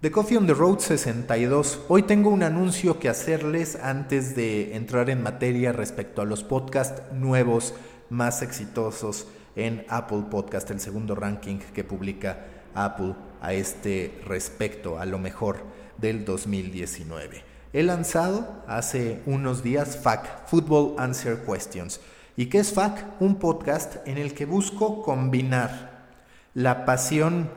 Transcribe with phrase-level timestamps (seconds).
[0.00, 1.80] The Coffee on the Road 62.
[1.88, 7.02] Hoy tengo un anuncio que hacerles antes de entrar en materia respecto a los podcasts
[7.12, 7.74] nuevos
[8.08, 9.26] más exitosos
[9.56, 15.64] en Apple Podcast, el segundo ranking que publica Apple a este respecto, a lo mejor
[15.98, 17.44] del 2019.
[17.74, 22.00] He lanzado hace unos días FAQ, Football Answer Questions.
[22.38, 23.20] ¿Y qué es FAQ?
[23.20, 26.06] Un podcast en el que busco combinar
[26.54, 27.50] la pasión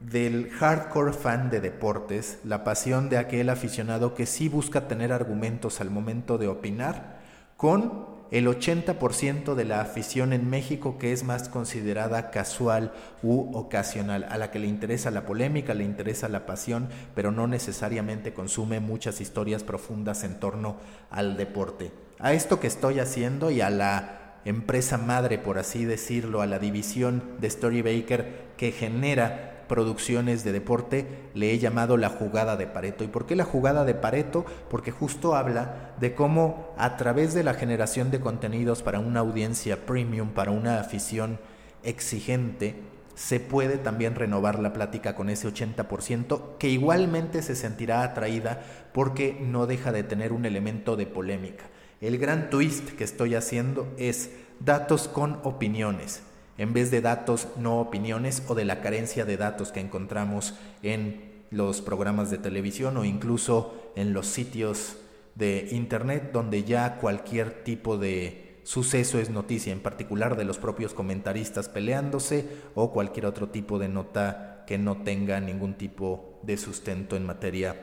[0.00, 5.80] del hardcore fan de deportes, la pasión de aquel aficionado que sí busca tener argumentos
[5.80, 7.18] al momento de opinar,
[7.56, 14.26] con el 80% de la afición en México que es más considerada casual u ocasional,
[14.28, 18.80] a la que le interesa la polémica, le interesa la pasión, pero no necesariamente consume
[18.80, 20.76] muchas historias profundas en torno
[21.10, 21.90] al deporte.
[22.18, 26.58] A esto que estoy haciendo y a la empresa madre, por así decirlo, a la
[26.58, 33.04] división de Storybaker que genera producciones de deporte le he llamado la jugada de Pareto.
[33.04, 34.44] ¿Y por qué la jugada de Pareto?
[34.68, 39.86] Porque justo habla de cómo a través de la generación de contenidos para una audiencia
[39.86, 41.38] premium, para una afición
[41.82, 42.82] exigente,
[43.14, 49.36] se puede también renovar la plática con ese 80% que igualmente se sentirá atraída porque
[49.40, 51.64] no deja de tener un elemento de polémica.
[52.00, 56.22] El gran twist que estoy haciendo es datos con opiniones
[56.58, 61.44] en vez de datos no opiniones o de la carencia de datos que encontramos en
[61.50, 64.96] los programas de televisión o incluso en los sitios
[65.34, 70.92] de internet donde ya cualquier tipo de suceso es noticia, en particular de los propios
[70.92, 77.16] comentaristas peleándose o cualquier otro tipo de nota que no tenga ningún tipo de sustento
[77.16, 77.74] en materia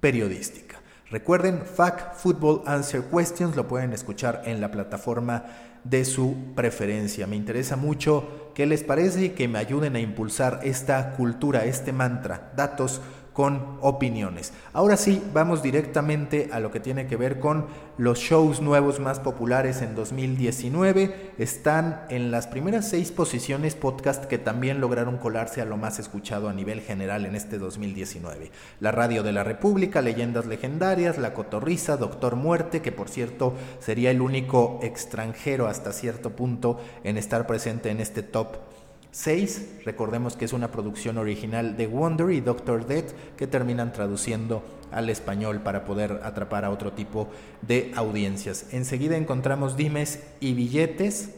[0.00, 0.69] periodística.
[1.10, 5.44] Recuerden, FAC Football Answer Questions lo pueden escuchar en la plataforma
[5.82, 7.26] de su preferencia.
[7.26, 11.92] Me interesa mucho qué les parece y que me ayuden a impulsar esta cultura, este
[11.92, 13.00] mantra, datos
[13.32, 14.52] con opiniones.
[14.72, 19.20] Ahora sí, vamos directamente a lo que tiene que ver con los shows nuevos más
[19.20, 21.32] populares en 2019.
[21.38, 26.48] Están en las primeras seis posiciones podcast que también lograron colarse a lo más escuchado
[26.48, 28.50] a nivel general en este 2019.
[28.80, 34.10] La Radio de la República, Leyendas Legendarias, La Cotorriza, Doctor Muerte, que por cierto sería
[34.10, 38.69] el único extranjero hasta cierto punto en estar presente en este top
[39.12, 44.62] 6, recordemos que es una producción original de Wonder y Doctor Death que terminan traduciendo
[44.92, 47.28] al español para poder atrapar a otro tipo
[47.62, 48.66] de audiencias.
[48.72, 51.30] Enseguida encontramos Dimes y Billetes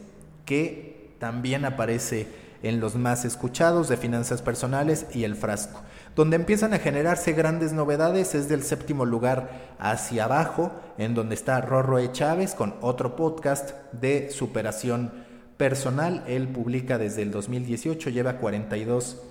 [0.45, 2.27] que también aparece
[2.63, 5.81] en los más escuchados de finanzas personales y el frasco.
[6.15, 11.59] Donde empiezan a generarse grandes novedades es del séptimo lugar hacia abajo, en donde está
[11.59, 12.11] Rorro E.
[12.11, 15.11] Chávez con otro podcast de superación
[15.57, 16.23] personal.
[16.27, 19.21] Él publica desde el 2018, lleva 42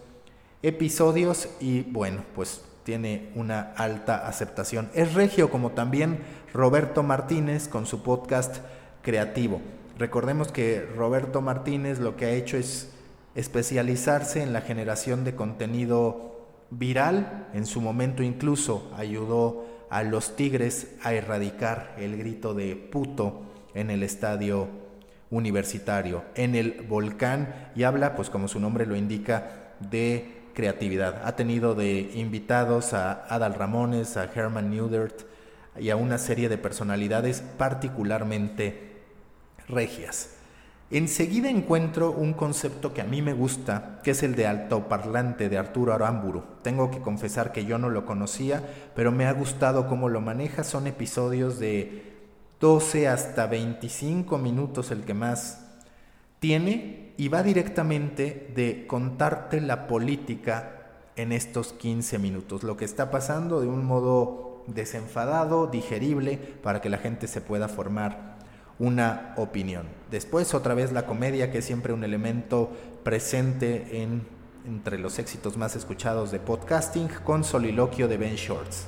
[0.63, 4.91] episodios y bueno, pues tiene una alta aceptación.
[4.95, 6.19] Es regio como también
[6.53, 8.59] Roberto Martínez con su podcast
[9.03, 9.61] creativo.
[9.99, 12.91] Recordemos que Roberto Martínez lo que ha hecho es
[13.35, 17.49] especializarse en la generación de contenido viral.
[17.53, 23.43] En su momento incluso ayudó a los Tigres a erradicar el grito de puto
[23.75, 24.69] en el estadio
[25.33, 31.23] universitario en el volcán y habla, pues como su nombre lo indica, de creatividad.
[31.25, 35.23] Ha tenido de invitados a Adal Ramones, a Herman Neudert
[35.81, 39.01] y a una serie de personalidades particularmente
[39.69, 40.37] regias.
[40.91, 45.57] Enseguida encuentro un concepto que a mí me gusta, que es el de altoparlante de
[45.57, 46.43] Arturo Aramburu.
[46.61, 48.63] Tengo que confesar que yo no lo conocía,
[48.95, 50.65] pero me ha gustado cómo lo maneja.
[50.65, 52.12] Son episodios de
[52.63, 55.67] 12 hasta 25 minutos el que más
[56.39, 63.11] tiene y va directamente de contarte la política en estos 15 minutos, lo que está
[63.11, 68.39] pasando de un modo desenfadado, digerible, para que la gente se pueda formar
[68.79, 69.89] una opinión.
[70.13, 72.71] Después otra vez la comedia, que es siempre un elemento
[73.03, 74.25] presente en,
[74.69, 78.87] entre los éxitos más escuchados de podcasting, con Soliloquio de Ben Shorts.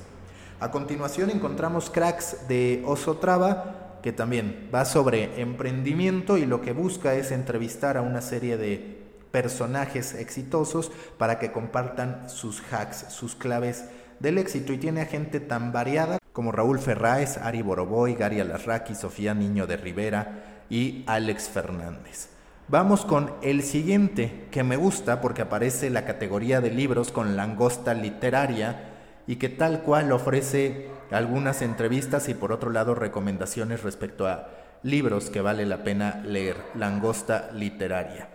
[0.60, 6.72] A continuación encontramos Cracks de Oso Traba, que también va sobre emprendimiento y lo que
[6.72, 9.02] busca es entrevistar a una serie de
[9.32, 13.86] personajes exitosos para que compartan sus hacks, sus claves
[14.20, 18.94] del éxito y tiene a gente tan variada como Raúl Ferráez, Ari Boroboy, Gary Alarraqui,
[18.94, 22.28] Sofía Niño de Rivera y Alex Fernández.
[22.68, 27.92] Vamos con el siguiente que me gusta porque aparece la categoría de libros con langosta
[27.92, 28.93] literaria
[29.26, 34.48] y que tal cual ofrece algunas entrevistas y por otro lado recomendaciones respecto a
[34.82, 38.28] libros que vale la pena leer, langosta literaria.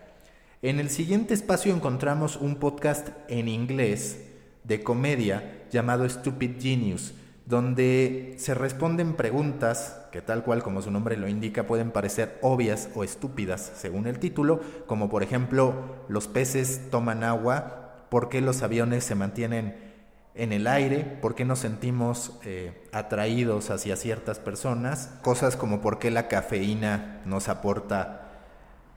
[0.62, 4.25] En el siguiente espacio encontramos un podcast en inglés
[4.63, 7.13] de comedia llamado Stupid Genius,
[7.45, 12.89] donde se responden preguntas que tal cual como su nombre lo indica pueden parecer obvias
[12.94, 15.74] o estúpidas según el título, como por ejemplo
[16.09, 19.88] los peces toman agua, por qué los aviones se mantienen
[20.39, 26.00] en el aire, por qué nos sentimos eh, atraídos hacia ciertas personas, cosas como por
[26.00, 28.30] qué la cafeína nos aporta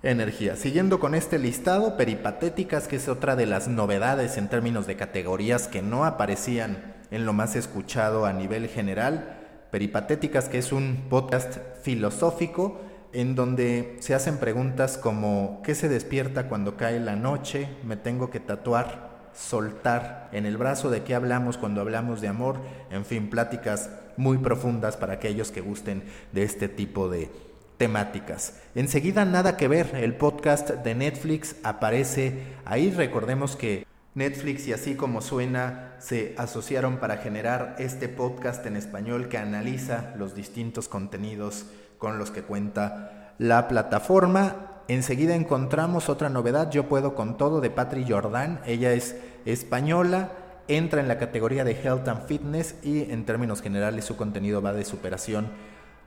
[0.05, 0.55] energía.
[0.55, 5.67] Siguiendo con este listado, peripatéticas, que es otra de las novedades en términos de categorías
[5.67, 9.41] que no aparecían en lo más escuchado a nivel general.
[9.73, 12.81] Peripatéticas, que es un podcast filosófico
[13.12, 17.69] en donde se hacen preguntas como ¿qué se despierta cuando cae la noche?
[17.83, 19.12] ¿Me tengo que tatuar?
[19.34, 24.38] Soltar en el brazo de qué hablamos cuando hablamos de amor, en fin, pláticas muy
[24.38, 27.31] profundas para aquellos que gusten de este tipo de
[27.79, 28.61] temáticas.
[28.75, 34.94] Enseguida nada que ver, el podcast de Netflix aparece ahí, recordemos que Netflix y así
[34.94, 41.67] como suena se asociaron para generar este podcast en español que analiza los distintos contenidos
[41.96, 44.72] con los que cuenta la plataforma.
[44.88, 48.61] Enseguida encontramos otra novedad, Yo puedo con todo, de Patri Jordan.
[48.67, 50.32] Ella es española,
[50.69, 54.73] entra en la categoría de Health and Fitness y en términos generales su contenido va
[54.73, 55.49] de superación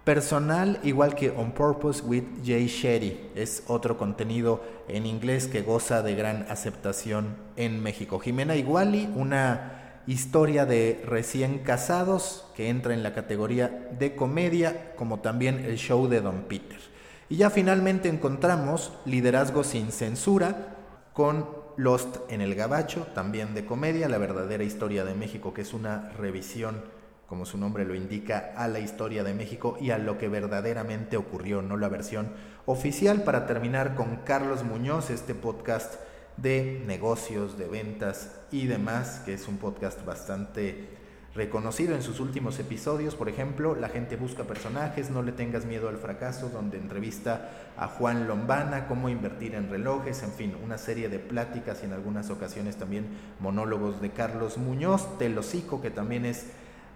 [0.04, 3.32] personal, igual que On Purpose with Jay Shetty.
[3.36, 8.20] Es otro contenido en inglés que goza de gran aceptación en México.
[8.20, 15.22] Jimena Iguali, una historia de recién casados que entra en la categoría de comedia, como
[15.22, 16.95] también el show de Don Peter.
[17.30, 20.76] Y ya finalmente encontramos Liderazgo sin censura
[21.14, 25.74] con Lost en el Gabacho, también de comedia, la verdadera historia de México, que es
[25.74, 26.84] una revisión
[27.28, 31.18] como su nombre lo indica, a la historia de México y a lo que verdaderamente
[31.18, 32.32] ocurrió, no la versión
[32.66, 35.96] oficial, para terminar con Carlos Muñoz, este podcast
[36.38, 40.88] de negocios, de ventas y demás, que es un podcast bastante
[41.36, 43.16] reconocido en sus últimos episodios.
[43.16, 47.88] Por ejemplo, La gente busca personajes, No le tengas miedo al fracaso, donde entrevista a
[47.88, 52.30] Juan Lombana, cómo invertir en relojes, en fin, una serie de pláticas y en algunas
[52.30, 53.08] ocasiones también
[53.40, 56.48] monólogos de Carlos Muñoz, Telocico, que también es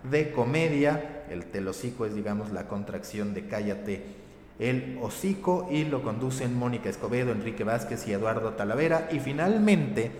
[0.09, 1.25] de comedia.
[1.30, 4.19] El telocico es, digamos, la contracción de cállate
[4.59, 9.07] el hocico y lo conducen Mónica Escobedo, Enrique Vázquez y Eduardo Talavera.
[9.12, 10.12] Y finalmente,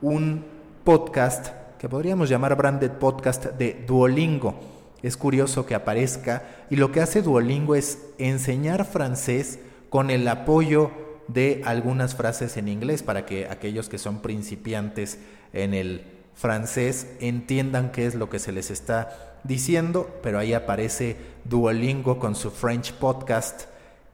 [0.00, 0.44] un
[0.84, 4.58] podcast que podríamos llamar branded podcast de Duolingo.
[5.02, 9.58] Es curioso que aparezca y lo que hace Duolingo es enseñar francés
[9.90, 10.90] con el apoyo
[11.28, 15.18] de algunas frases en inglés para que aquellos que son principiantes
[15.52, 21.18] en el francés entiendan qué es lo que se les está diciendo, pero ahí aparece
[21.44, 23.64] Duolingo con su French podcast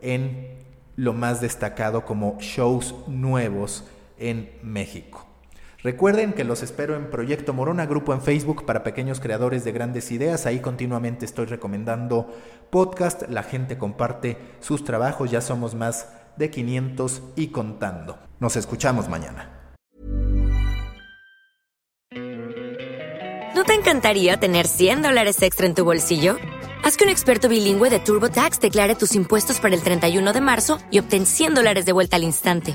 [0.00, 0.58] en
[0.96, 3.84] lo más destacado como shows nuevos
[4.18, 5.29] en México.
[5.82, 10.10] Recuerden que los espero en Proyecto Morona, grupo en Facebook para pequeños creadores de grandes
[10.10, 10.44] ideas.
[10.44, 12.34] Ahí continuamente estoy recomendando
[12.68, 13.22] podcast.
[13.30, 15.30] La gente comparte sus trabajos.
[15.30, 18.18] Ya somos más de 500 y contando.
[18.40, 19.56] Nos escuchamos mañana.
[23.54, 26.36] ¿No te encantaría tener 100 dólares extra en tu bolsillo?
[26.84, 30.78] Haz que un experto bilingüe de TurboTax declare tus impuestos para el 31 de marzo
[30.90, 32.74] y obtén 100 dólares de vuelta al instante.